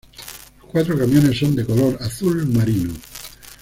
[0.63, 2.89] Los cuatro camiones son de color azul marino.